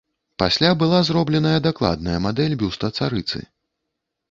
Пасля 0.43 0.69
была 0.83 1.01
зробленая 1.09 1.59
дакладная 1.67 2.17
мадэль 2.25 2.59
бюста 2.65 2.93
царыцы. 3.01 3.47